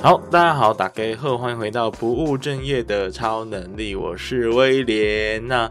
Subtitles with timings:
[0.00, 5.44] 好，大家好，大家好，欢迎回到不务正业的超能力，我是威廉。
[5.48, 5.70] 那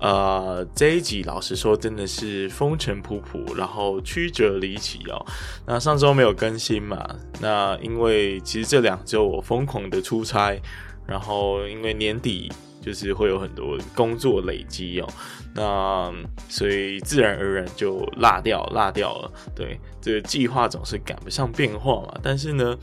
[0.00, 5.24] 呃，这一集老实说，真的是风尘仆仆，然后曲折离奇哦。
[5.64, 7.08] 那上周没有更新嘛？
[7.40, 10.60] 那因为其实这两周我疯狂的出差，
[11.06, 12.50] 然后因为年底。
[12.82, 15.08] 就是会有很多工作累积哦，
[15.56, 16.12] 那
[16.50, 19.32] 所以自然而然就落掉落掉了。
[19.54, 22.20] 对，这个计划总是赶不上变化嘛。
[22.22, 22.76] 但是呢，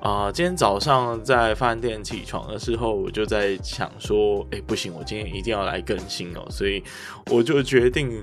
[0.00, 6.44] 啊、今天早上在饭店起床的时候，我就在想说，哎，不行，我今天一定要来更新哦。
[6.50, 6.82] 所以
[7.30, 8.20] 我就决定，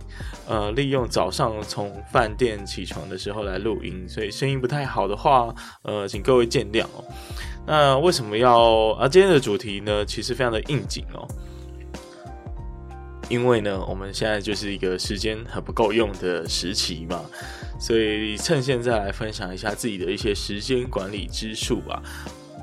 [0.47, 4.07] 呃，利用早上从饭店起床的时候来录音。
[4.07, 7.03] 所以声音不太好的话，呃，请各位见谅哦。
[7.65, 9.07] 那为什么要啊？
[9.07, 11.25] 今天的主题呢，其实非常的应景哦，
[13.33, 17.19] 因为呢，我们现在就是一个时间很不够用的时期嘛，
[17.79, 21.99] 所以趁现在来分享一下自己的一些时间管理之术吧。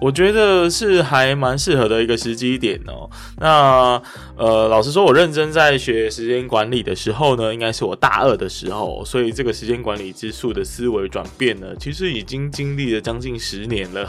[0.01, 3.11] 我觉得是还蛮适合的一个时机点哦。
[3.39, 4.01] 那
[4.37, 14.09] 呃，老实说，我认真在学时间管理的时候呢，应该是我大二的时候，所以这个时间管理之术的思维转变呢，其实已经经历了将近十年了。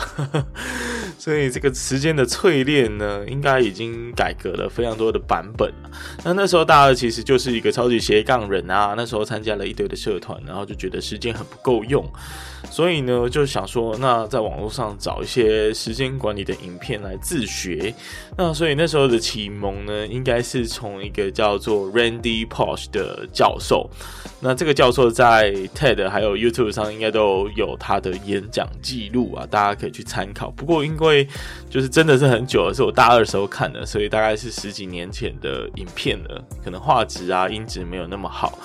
[1.21, 5.71] 所以这个时间的淬炼呢，应该已经改革了非常多的版本。
[6.25, 12.03] 那那时候大二其实就是一个超级斜杠人啊，那时候参加了一堆的社团，然后就觉得时间很不够用。
[12.69, 17.93] 所以呢，就想说，那在网络上找一些时间管理的影片来自学。
[18.37, 23.89] 那所以那时候的启蒙呢，应该是从一个叫做 Randy Pausch 的教授。
[24.43, 30.49] 那这个教授在 TED 还有 YouTube 上应该都有他的演讲记录啊，大家可以去参考。
[30.51, 31.27] 不过因为
[31.69, 38.57] 就是真的是很久了，是我大二时候看的，所以大概是十几年前的影片了，可能画质啊、音质没有那么好。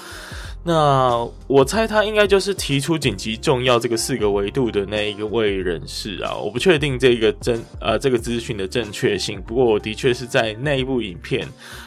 [0.67, 11.47] 那我猜他应该就是提出紧急重要这个四个维度的那一位人士啊，我不确定这个真呃这个资讯的正确性，不过我的确是在那一部影片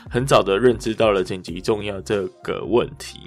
[0.09, 3.19] 很早的认知到了紧急重要这个问题。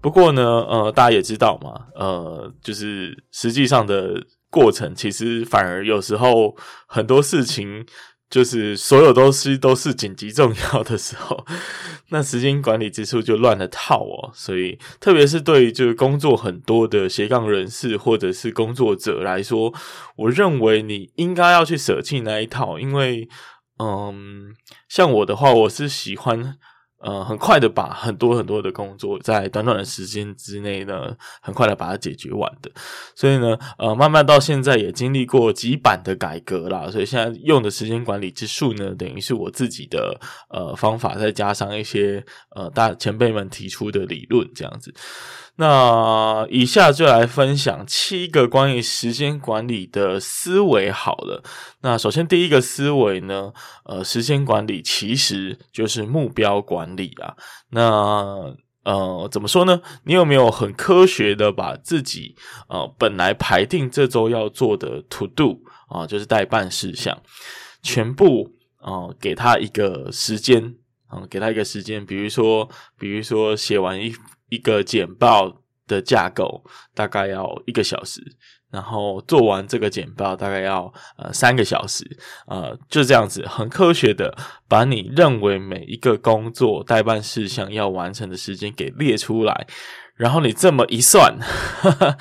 [0.00, 6.56] 不过呢，呃，大家也知道嘛，呃，就是实际上的过程，其实反而有时候
[6.88, 7.86] 很多事情。
[8.28, 11.46] 就是所有东西都是紧急重要的时候，
[12.10, 14.30] 那时间管理之术就乱了套哦。
[14.34, 19.72] 所以，特别是对于就是工作很多的斜杠人士或者是工作者来说，
[20.16, 23.28] 我认为你应该要去舍弃那一套，因为，
[23.78, 24.54] 嗯，
[24.88, 26.58] 像我的话，我是喜欢。
[26.98, 32.70] 呃，很快的把很多很多的工作在短短的时间之内呢，很快的把它解决完的。
[33.14, 40.18] 所以呢，呃，慢慢到现在也经历过几版的改革啦，所以现在用的时间管理之术呢，等于是我自己的
[40.48, 42.24] 呃方法，再加上一些
[42.54, 44.92] 呃大前辈们提出的理论这样子。
[45.58, 51.42] 那以下就来分享七个关于时间管理的思维好了。
[51.80, 57.34] 那首先第一个思维呢，呃，时间管理其实就是目标管理啊。
[57.70, 59.80] 那呃，怎么说呢？
[60.04, 62.36] 你有没有很科学的把自己
[62.68, 65.58] 呃本来排定这周要做的 to do
[65.88, 67.18] 啊，就是待办事项，
[67.82, 70.74] 全部啊，呃，给他一个时间
[71.08, 72.68] 啊，给他一个时间，比如说，
[72.98, 74.14] 比如说写完一。
[74.48, 76.64] 一个简报的架构
[76.94, 78.20] 大概要一个小时，
[78.70, 82.04] 然后做完这个简报大概要呃三个小时，
[82.46, 84.36] 呃就这样子很科学的
[84.68, 89.66] 把你认为每一个工作待办事项要完成的时间给列出来，
[90.16, 92.18] 然后你这么一算，哈哈，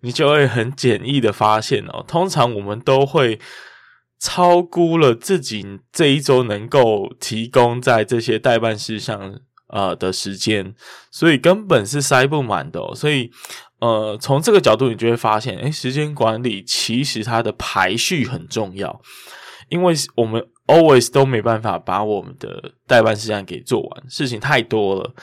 [0.00, 3.40] 你就会很简易的发现哦，通常我们都会
[4.20, 9.40] 超估了自己这一周能够提供在这些待办事项。
[9.70, 10.74] 呃的时间，
[11.10, 12.80] 所以根本是塞不满的。
[12.94, 13.30] 所以，
[13.80, 19.00] 呃，从这个角度，你就会发现，诶，时间管理其实它的排序很重要，
[19.68, 25.14] 因为我们 always 都没办法把我们的待办事项给做完，事情太多了。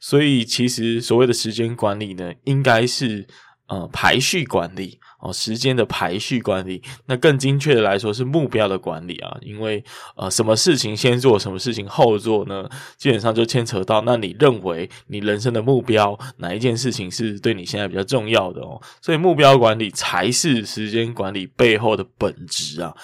[0.00, 3.26] 所以，其实所谓的时间管理呢，应该是
[3.68, 4.98] 呃排序管理。
[5.20, 9.82] 哦，时间的排序管理，那更精确的来说是目标的管理啊，因为
[10.16, 12.68] 呃，什么事情先做，什么事情后做呢？
[12.96, 18.80] 基本上就牵扯到，那你认为你人生的目标哪一件事情是对你现在比较重要的哦？
[19.00, 22.94] 所以目标管理才是时间管理背后的本质啊。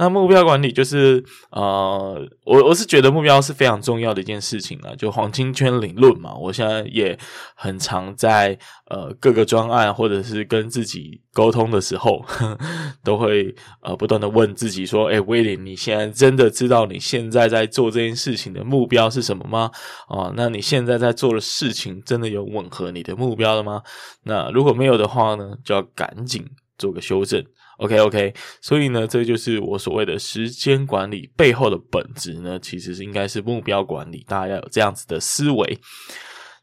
[0.00, 7.18] 那目标管理就是呃，我我是觉得目标是非常重要的一件事情啊，就黄金圈理论嘛，我现在也
[7.56, 8.56] 很常在
[8.86, 12.24] 呃各个专案或者是跟自己沟通的时候，
[13.04, 19.70] 都会呃不断的问自己说，诶，威廉，你现在真的知道你现在在做这件事情的目标是什么吗？
[20.08, 23.80] 啊，那你现在在做的事情真的有吻合你的目标了吗？
[24.24, 26.44] 那如果没有的话呢，就要赶紧
[26.76, 27.40] 做个修正。
[27.78, 35.78] OK OK，所以呢，这就是我所谓的时间管理背后的本质呢，其实是应该是目标管理，大家要有这样子的思维。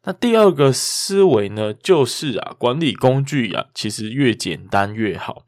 [0.06, 5.44] 那第二个思维呢，就是啊，管理工具啊，其实越简单越好。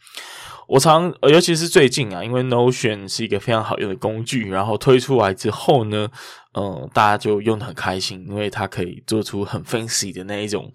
[0.68, 6.10] 我常，尤其是最近啊，因为 Notion 是一个非常好用的工具，然后推出来之后呢，
[6.56, 10.72] 嗯，大家就用的很开心，因为它可以做出很 fancy 的那一种。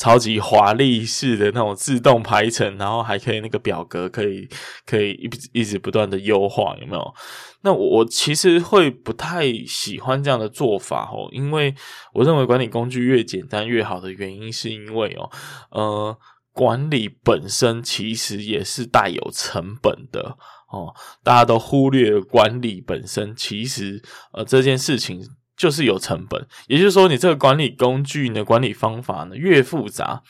[0.00, 4.48] 超级华丽式的那种自动排程，然后还可以那个表格可以
[4.86, 7.14] 可以一一直不断的优化，有没有？
[7.60, 11.74] 那我我其实会不太喜欢这样的做法哦，因为
[12.14, 15.30] 我认为管理工具越简单越好的原因，是因为哦，
[15.70, 16.18] 呃，
[16.54, 20.38] 管理本身其实也是带有成本的
[20.72, 24.02] 哦，大家都忽略管理本身，其实
[24.32, 25.20] 呃这件事情。
[25.60, 30.22] 就是有成本，也就是说，你这个管理工具呢，管理方法呢越复杂，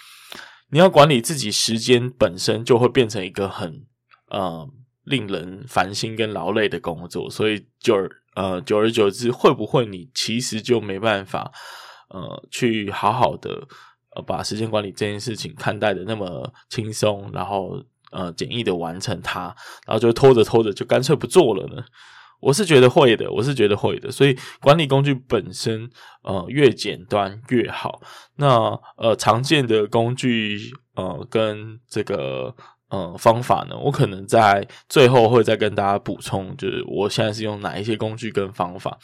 [0.71, 3.87] 你要管理自己时间本身就会变成一个很
[4.29, 4.69] 呃
[5.05, 11.53] 令人烦心跟劳累的工作，所以久而呃久而久之，会不会你其实就没办法
[12.09, 13.63] 呃去好好的
[14.27, 17.81] 把时间管理这件事情看待的那么轻松，然后
[18.11, 19.55] 呃简易的完成它，
[19.87, 21.85] 然后就拖着拖着就干脆不做了呢？
[22.41, 25.89] 我是觉得会的，我是觉得会的，所以管理工具本身，
[26.23, 28.01] 呃，越简单越好。
[28.37, 30.59] 那呃，常见的工具，
[30.95, 32.55] 呃，跟这个
[32.89, 38.99] 呃方法呢，我可能在最后会再跟大家补充，就是我现在是用哪一些工具跟方法。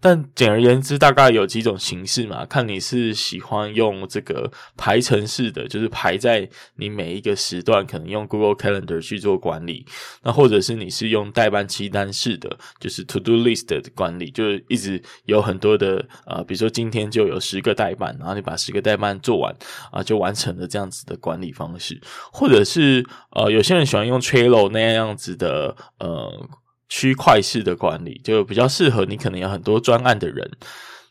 [0.00, 9.84] 但简而言之，大概有几种形式嘛，看你是喜欢用这个排程式的，就是排在你每一个时段，可能用 Google Calendar 去做管理，
[10.22, 19.54] 那或者是你是用待办清单式的，就是 To Do List 的管理，就是一直有很多的呃，比如说今天就有十个待办，然后你把十个待办做完
[19.90, 22.00] 啊，就完成了这样子的管理方式，
[22.32, 26.48] 或者是呃，有些人喜欢用 Trello 那样子的呃。
[26.88, 30.50] 区块式的管理就比较适合你，可能有很多专案的人。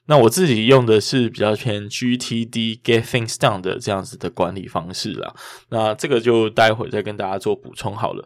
[0.09, 5.35] 那我自己用的是比较偏 GTD Get Things Done 的这样子的管理方式啦。
[5.69, 8.25] 那这个就待会再跟大家做补充好了。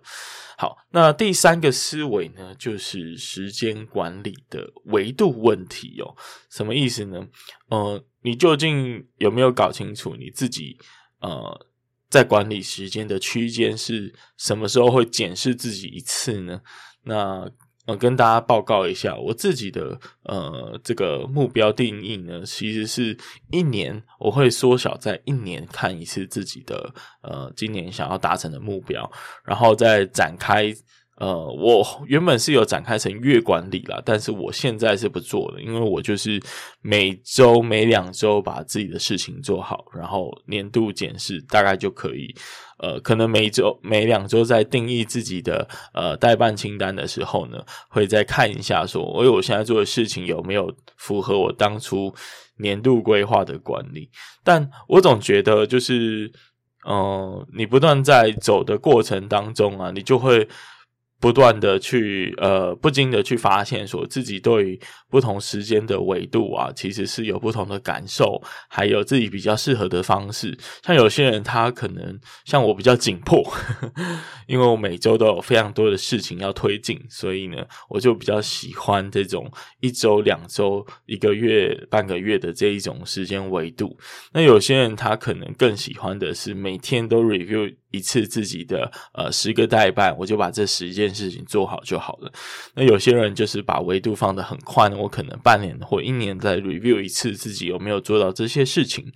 [0.59, 6.15] 好，那第三个思维呢，就是时间管理的维度问题哦。
[6.51, 7.27] 什么意思呢？
[7.69, 10.77] 呃，你究竟有没有搞清楚你自己
[11.19, 11.65] 呃
[12.11, 16.61] 在管理时间的区间是什么时候会检视自己一次呢？
[17.03, 17.49] 那
[17.87, 23.17] 我，跟大家报告一下，我自己的呃这个目标定义呢，其实是
[23.49, 29.11] 一年我会缩小在一年看一次自己的呃今年想要达成的目标，
[29.43, 30.73] 然后再展开。
[31.17, 36.41] 呃，我原本是有展开成月管理啦，但是我现在是不做的，因为我就是
[36.81, 42.33] 每周每两周把自己的事情做好，然后年度检视大概就可以。
[42.79, 52.11] 呃，可能每周每两周在定义自己的呃代办清单的时候呢，会再看一下说，我我现在做的事情有没有符合我当初
[52.57, 54.09] 年度规划的管理。
[54.43, 56.31] 但我总觉得就是，
[56.83, 60.47] 呃，你不断在走的过程当中啊，你就会。
[61.21, 70.57] 不断的去呃，不经的去发现，说自己对不同时间的维度啊，其实是有不同的感受，还有自己比较适合的方式。
[70.83, 73.41] 像有些人，他可能像我比较紧迫，
[74.47, 79.49] 因为我每周都有非常多的事情要推进，所以呢，我就比较喜欢这种
[79.79, 83.95] 一周、两周、一个月、半个月的这一种时间维度。
[84.33, 87.75] 那有些人，他可能更喜欢的是每天都 review。
[87.91, 92.31] 一次自己的呃十个待办，我就把这十件事情做好就好了。
[92.75, 99.11] 那有些人就是把维度放得很宽，我可能半年或一年再 review 一次自己有没有做到这些事情。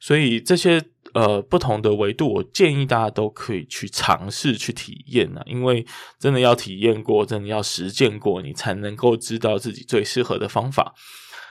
[0.00, 0.82] 所以这些
[1.14, 5.86] 呃不同的维度，我建议大家都可以去尝试去体验啊，因为
[6.18, 10.94] 真的要体验过，真的要实践过，你才能够知道自己最适合的方法。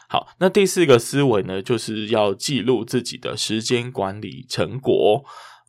[0.07, 5.23] 好，那第四个思维呢，就是要记录自己的时间管理成果。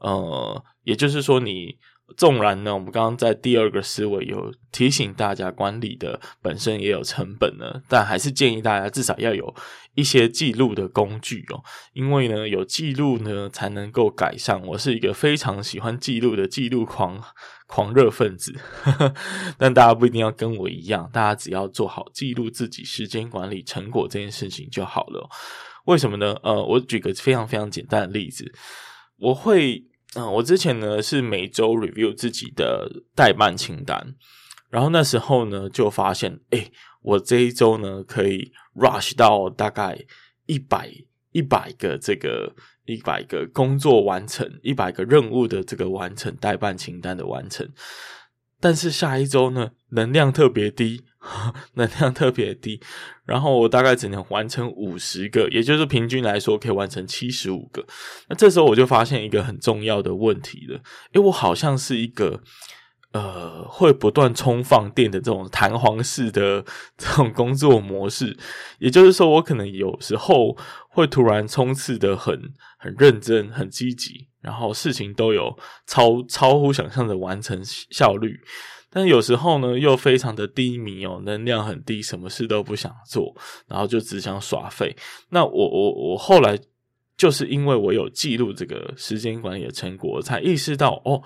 [0.04, 1.78] 呃，也就是说，你
[2.18, 9.54] 纵然呢，我们刚刚在第二个思维有提醒大家，管理的本身也有成本呢，但还是建议大家至少要有
[9.94, 14.61] 一些记录的工具哦，因为呢，有记录呢，才能够改善。
[14.66, 17.18] 我是一个非常喜欢记录的记录狂
[17.66, 19.14] 狂热分子，呵呵，
[19.56, 25.26] 但大家不一定要跟我一样，大家只要做好记录自己时间管理成果这件事情就好了。
[25.87, 26.37] 为什么呢？
[26.42, 28.52] 呃，我举个非常非常简单的例子，
[29.16, 29.82] 我会。
[30.16, 34.14] 嗯，我之前呢是每周 review 自己的代办清单，
[34.71, 36.71] 然后那时候呢就发现，诶，
[37.02, 39.99] 我这一周呢可以 rush 到大概
[40.47, 40.90] 一百
[41.33, 42.54] 一百个这个
[42.85, 47.68] 一百个工作完成，一百个任务的这个完成代办清单的完成。
[48.64, 51.02] 但是下一周呢，能量特别低，
[51.75, 52.80] 能量特别低，
[53.26, 57.85] 然后我大概只能完成五十个，也就是平均来说可以完成七十五个。
[58.30, 60.76] 那这时候我就发现一个很重要的问题了，
[61.12, 62.40] 因为我好像是一个
[63.14, 66.62] 呃会不断充放电的这种弹簧式的
[66.99, 68.37] 这种工作模式，
[68.78, 70.54] 也就是说我可能有时候
[70.90, 72.38] 会突然冲刺得很
[72.76, 74.28] 很认真、很积极。
[74.44, 75.56] 然后事情都有
[75.87, 78.38] 超超乎想象的完成效率，
[78.90, 83.35] 但有时候呢又非常的低迷哦，能量很低，什么事都不想做，
[83.66, 84.94] 然后就只想耍废。
[85.30, 86.59] 那我我我后来
[87.16, 91.23] 就是因为我有记录这个时间管理的成果，才意识到哦，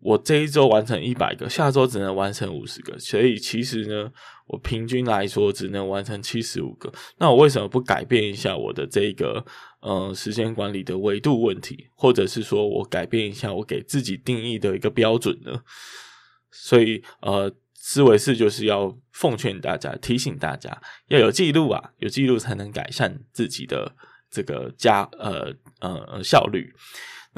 [0.00, 4.10] 我这一周完成一百个，下周只能完成五十个，所以其实呢，
[4.46, 6.92] 我平均来说只能完成七十五个。
[7.18, 9.44] 那我为什么不改变一下我的这个？
[9.80, 15.62] 呃，时间管理的维度问题，或者是说我改变一下我给自己定义的一个标准呢？
[16.50, 20.76] 所以，呃，思维四就是要奉劝大家，提醒大家
[21.06, 23.94] 要有记录啊，有记录才能改善自己的
[24.28, 26.74] 这个加呃呃效率。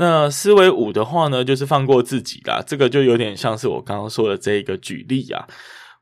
[0.01, 2.61] 那思维五的话呢，就是放过自己啦。
[2.67, 5.47] 这个就有点像是我刚刚说的这一个举例啊，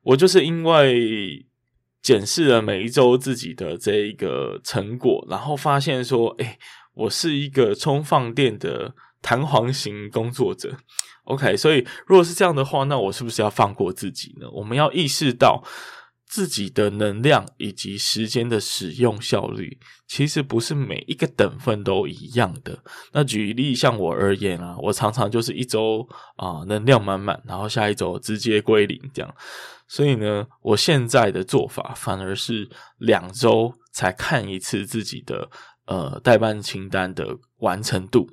[0.03, 1.45] 我就是因为。
[2.01, 6.57] 检视了每一周自己的这一个成果，然后发现说，诶，
[6.95, 10.79] 我是一个充放电的弹簧型工作者。
[11.25, 14.49] OK，所以如果是这样的话，那我是不是要放过自己呢？
[14.53, 15.63] 我们要意识到
[16.29, 22.79] 自己的能量以及时间的使用效率，其实不是每一个等份都一样的。
[23.13, 26.07] 那举例像我而言啊，我常常就是一周
[26.37, 29.35] 啊能量满满，然后下一周直接归零这样。
[29.87, 32.69] 所以呢，我现在的做法反而是
[32.99, 35.51] 两周才看一次自己的
[35.87, 38.29] 呃待办清单的完成度，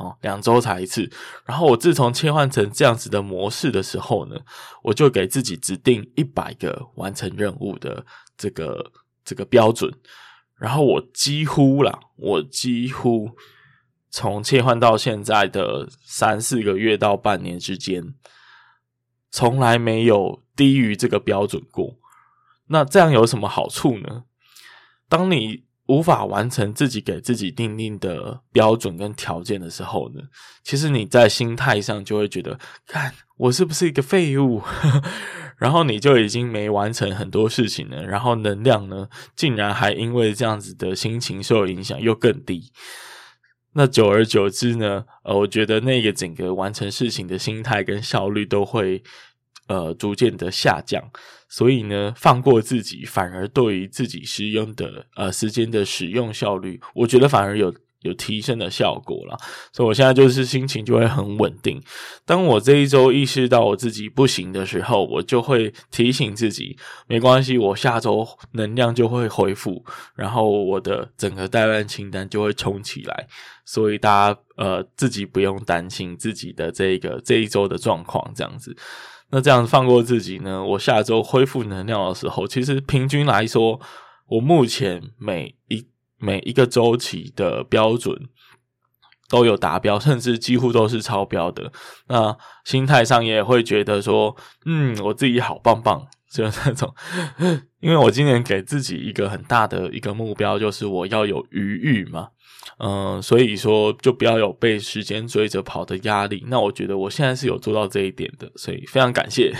[0.00, 1.08] 哦，两周才一次。
[1.44, 4.36] 然后我自从切换成这样子的模式的时候呢，
[4.82, 8.04] 我就给自己指定一百个完成任务的
[8.36, 8.90] 这个
[9.24, 9.92] 这个标准。
[10.56, 13.30] 然后我几乎啦，我几乎
[14.10, 18.14] 从切换到现在的三四个月到半年之间，
[19.30, 20.42] 从来没有。
[20.56, 21.96] 低于这个标准过，
[22.66, 24.24] 那这样有什么好处呢？
[25.08, 30.22] 当你无法完成自己给自己定定的标准跟条件的时候呢，
[30.62, 32.56] 其实你在心态上就会觉得，
[32.86, 34.62] 看我是不是一个废物，
[35.58, 42.70] 然后你就已经没完成很多事情了，然后能量呢，竟然还因为这样子的心情受影响又更低。
[43.72, 49.02] 那久而久之呢，呃，我觉得那个整个完成事情的心态跟效率都会。
[49.70, 51.00] 呃，逐渐的下降，
[51.48, 59.38] 所以呢，放过自己，反而对于自己使用的呃时间的使用效率，我觉得反而有有提升的效果了。
[59.72, 61.80] 所以我现在就是心情就会很稳定。
[62.26, 69.84] 当我这一周意识到我自己不行的时候，我就会提醒自己，没关系，我下周能量就会恢复，
[70.16, 73.28] 然后我的整个待办清单就会冲起来。
[73.64, 78.76] 所以大家呃自己不用担心自己的这个这一周的状况，这样子。
[79.30, 80.64] 那这样放过自己呢？
[80.64, 83.80] 我下周恢复能量的时候，其实平均来说，
[84.26, 85.86] 我目前每一
[86.18, 88.28] 每一个周期的标准
[89.28, 91.72] 都有达标，甚至几乎都是超标的。
[92.08, 96.94] 那心态上也会觉得说，嗯，我自己好棒棒，就那种。
[97.80, 102.28] 因为我今年给自己一个很大的一个目标，就是我要有余裕嘛。
[102.78, 106.44] 嗯，所以说就不要有被时间追着跑的压力。
[106.48, 109.52] 那我觉得我现在是有做到这一点的，所以非常感谢。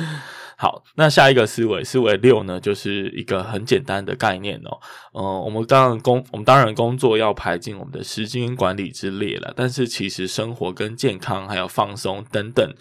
[0.56, 4.78] 好，那下一个思维，思维六呢，就是一个很简单的概念哦。
[5.12, 12.74] 嗯，我们当然工，我们当然工作要排进我们的时间管理之列了，但是其实生活跟健康还有放松等等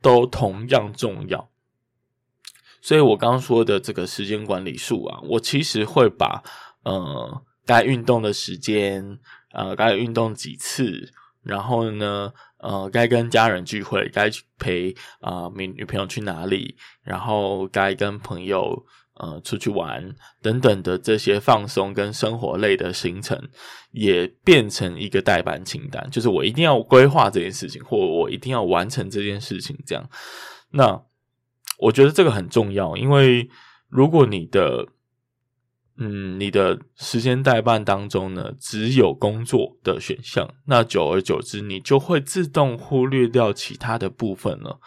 [0.00, 1.50] 都同样重要。
[2.80, 6.42] 所以我刚刚说的这个时间管理术啊，我其实会把
[6.84, 7.42] 呃。
[7.68, 9.18] 该运动的时间，
[9.52, 23.38] 呃，该运动几次，然后呢，呃，该跟家人聚会，该陪啊、呃、女朋友去哪里，然后该跟朋友呃出去玩等等的这些放松跟生活类的行程，
[23.90, 30.08] 也变成一个待办清单，就是我一定要规划这件事情，或我一定要完成这件事情，这样。
[30.70, 30.98] 那
[31.78, 33.48] 我觉得这个很重要，因为
[33.88, 34.86] 如果你的
[36.00, 44.78] 嗯，你的时间代办当中呢，只有工作的选项，那久而久之，你就会自动忽略掉其他的部分了。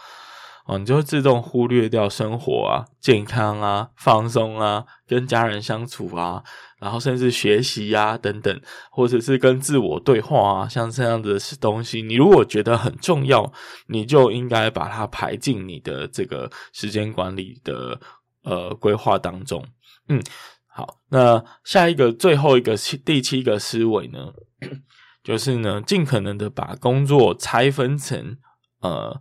[0.72, 6.42] 哦，你就会自动忽略掉生活啊、健康啊、放松啊、跟家人相处啊，
[6.80, 13.52] 然后甚至学习啊等等，或者是跟自我对话啊，像这样的东西，你如果觉得很重要，
[13.88, 18.00] 你就应该把它排进你的这个时间管理的
[18.44, 19.62] 呃规划当中。
[20.08, 20.24] 嗯，
[20.68, 24.32] 好，那下一个最后一个七第七个思维呢，
[25.22, 28.38] 就是呢，尽可能的把工作拆分成
[28.80, 29.20] 呃。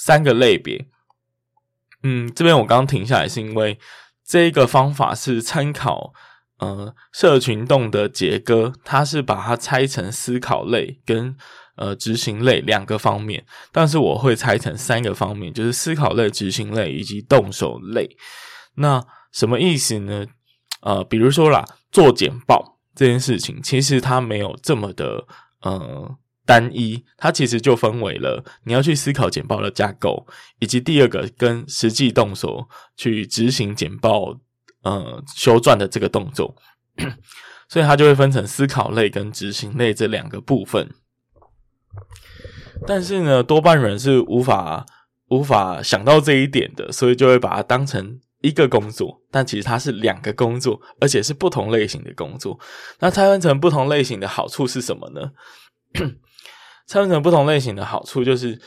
[0.00, 0.86] 三个类别，
[2.04, 3.76] 嗯，这边我刚刚停下来是因为
[4.24, 6.12] 这一个方法是参考
[6.58, 11.36] 呃社群洞的杰哥，他是把它拆成思考类跟
[11.74, 18.16] 呃执行类两个方面，但是我会拆成三个方面，就是思考类、执行类以及动手类。
[18.76, 20.26] 那什么意思呢？
[20.82, 25.26] 呃，比如说啦，做简报这件事情，其实它没有这么的
[25.62, 26.16] 呃。
[26.48, 30.26] 单一，它其实就分为了你要去思考简报的架构，
[30.60, 34.34] 以及第二个跟实际动手去执行简报，
[34.82, 36.56] 呃，修撰的这个动作，
[37.68, 40.88] 所以它就会分成思考类跟执行类这两个部分。
[42.86, 44.86] 但是呢，多半人是无法
[45.28, 52.58] 无法想到这一点的，所以就会把它当成一个工作，但其实它是两个工作，而且是不同类型的工作。
[53.00, 55.32] 那拆分成不同类型的好处是什么呢？
[56.88, 58.58] 拆分成不同类型的好处就是，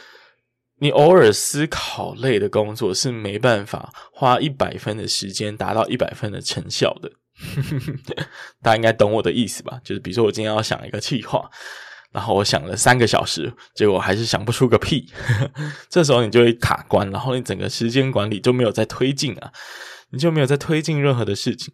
[0.80, 7.12] 你偶尔思考类的工作是没办法花一百分的时间达到一百分的成效的。
[8.62, 9.82] 大家应该懂我的意思吧？
[9.84, 11.50] 就是比如说我今天要想一个计划，
[12.12, 15.12] 然后我想了三个小时，结果还是想不出个屁。
[15.90, 19.52] 这时候你就会卡关，然后你整个时间管理就没有再推进啊，
[20.12, 21.74] 你就没有再推进任何的事情。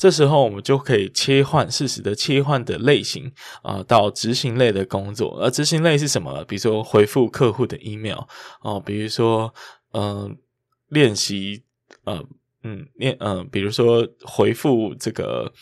[0.00, 3.30] 这时候我们就可以切换，适时的切换的类型
[3.62, 5.38] 啊、到执行类的工作。
[5.38, 6.42] 而执行类是什么？
[6.44, 8.20] 比如说回复客户的 email
[8.62, 9.52] 哦、比如说
[9.92, 10.30] 嗯、呃，
[10.88, 11.64] 练习
[12.04, 12.24] 呃
[12.62, 15.52] 嗯练呃，比如说回复这个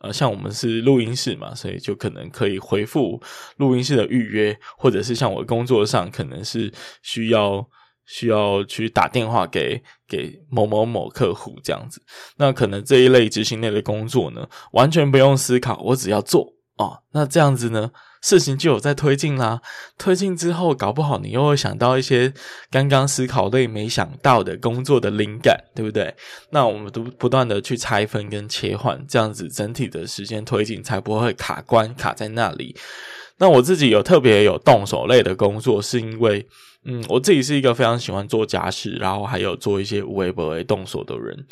[0.00, 3.22] 呃，像我们是录音室嘛，所以就可能可以回复
[3.56, 6.70] 录音室的预约，或者是像我工作上可能是
[7.00, 7.66] 需要。
[8.10, 12.00] 需要去打电话给给某某某客户这样子，
[12.38, 17.02] 那可能这一类执行类的工作呢，完全不用思考，我只要做哦。
[17.12, 17.90] 那这样子呢，
[18.22, 19.60] 事情就有在推进啦。
[19.98, 22.32] 推进之后，搞不好你又会想到一些
[22.70, 26.14] 刚刚思考类没想到的工作的灵感，对不对？
[26.50, 32.74] 那我们都不断的去拆分跟切换，这样子整体的时间推进才不会卡关卡在那里。
[33.36, 36.48] 那我自己有特别有动手类的工作，是因为。
[36.90, 41.46] 嗯，我自己是一个非常喜欢做家事，然后还有做一些无为不为动手的人，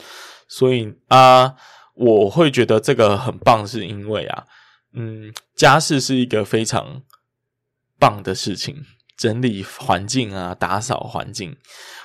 [0.48, 1.54] 所以啊，
[1.94, 4.44] 我会觉得这个很棒，是因为啊，
[4.94, 7.02] 嗯，家事是一个非常
[7.98, 8.82] 棒的事情，
[9.18, 11.54] 整理环境啊，打扫环境，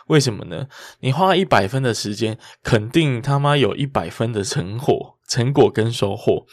[0.08, 0.67] 为什么呢？
[1.00, 6.46] 你花一百分的时间，肯定他妈有一百分的成果、成果跟收获，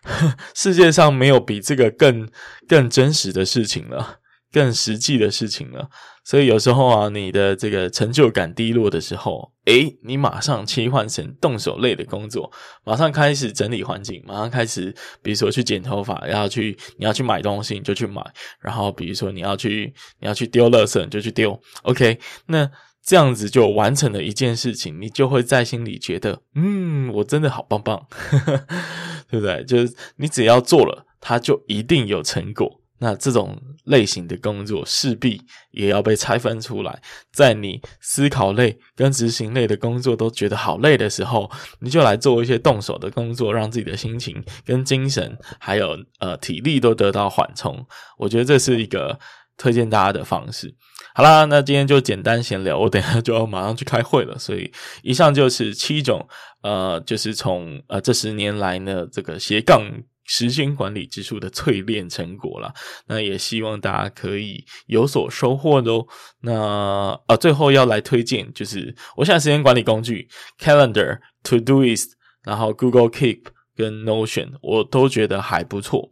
[0.56, 2.26] 世界上没有比这个更
[2.66, 4.20] 更真实的事情了。
[4.56, 5.86] 更实际的事情了，
[6.24, 12.50] 所以有时候啊，你的这个成就感低落的时候，诶，你马上切换成动手类的工作，
[12.82, 18.24] 马上开始整理环境，马上开始，比如说去剪头发，要去你要去买东西，你就去买，
[18.58, 22.66] 然后比如说你要去你要去丢垃圾，你就去丢，OK，那
[23.04, 28.06] 这样子就完成了一件事情，你就会在心里觉得，嗯，我真的好棒棒，
[29.30, 29.62] 对不对？
[29.64, 32.80] 就是你只要做了，它就一定有成果。
[32.98, 47.86] 那这种类型的工作势必也要被拆分出来，在你思考类跟执行类的工作都觉得好累的时候，你就来做一些动手的工作，让自己的心情跟精神还有呃体力都得到缓冲。
[48.16, 49.18] 我觉得这是一个
[49.58, 50.74] 推荐大家的方式。
[51.14, 56.26] 好啦，那今天就简单闲聊，我等下就要马上去开会了，所以以上就是七种
[56.62, 59.82] 呃，就是从呃这十年来呢这个斜杠。
[60.26, 62.72] 时间管理之术的淬炼成果啦，
[63.06, 66.06] 那也希望大家可以有所收获哦。
[66.40, 70.28] 那呃，最后要来推荐，就是我现在时间管理工具
[70.60, 72.10] Calendar、Todoist，
[72.42, 73.44] 然后 Google Keep
[73.76, 76.10] 跟 Notion，我都觉得还不错。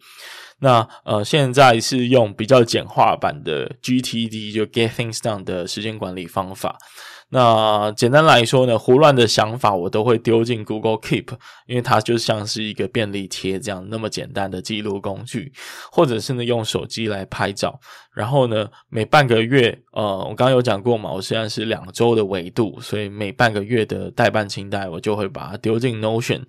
[0.61, 6.79] 那呃，现在是用比较简化版的 GTD，就 Get Things Done 的时间管理方法。
[7.31, 11.31] 那简单来说呢，胡乱的想法我都会丢进 Google Keep，
[11.67, 15.53] 因为它就像是一个便利贴这样那么简单的记录工具，
[15.91, 17.81] 或者是呢用手机来拍照。
[18.13, 26.43] 然后呢，每半个月，呃，我刚刚有讲过嘛，我现在是两周的维度，所以每半个月的待办清单我就会把它丢进 Notion。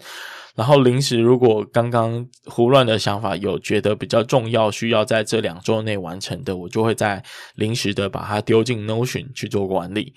[0.56, 7.24] 然后临时如果刚刚胡乱的想法有觉得比较重要，需要在这两周内完成的，我就会在
[7.56, 10.14] 临时的把它丢进 Notion 去做管理。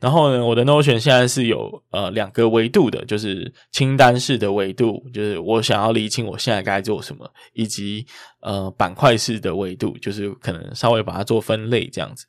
[0.00, 8.06] 然后呢，我的 Notion 现在是有呃两个维度的，就是清单式的维度，就是我想要理清我现在该做什么，以及
[8.40, 12.26] 呃板块式的维度，就是可能稍微把它做分类这样子。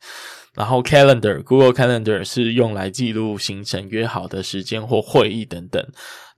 [0.56, 5.86] 然后 Calendar Google Calendar 是用来记录行程、约好的时间或会议等等。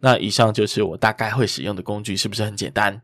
[0.01, 3.01] 那以上就是我大概会使用的工具，是不是很简单？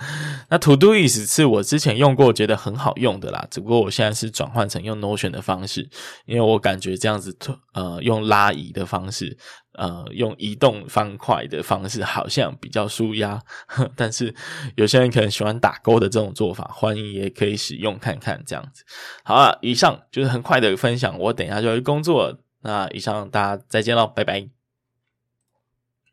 [0.50, 3.46] 那 To Do i s 是我之前用过，觉得很好用的啦。
[3.50, 5.88] 只不过我现在是转换成用 Notion 的方式，
[6.26, 7.36] 因为我感觉这样子，
[7.72, 9.38] 呃，用拉移的方式，
[9.74, 13.40] 呃，用移动方块的方式，好像比较舒压。
[13.94, 14.34] 但是
[14.74, 18.84] 有些人可能喜欢打勾的这种做法，欢迎也可以使用看看这样子。
[19.24, 22.36] 好啊，以上就是很快的分享，我等一下就要去工作。
[22.62, 24.59] 那以上大家再见喽，拜拜。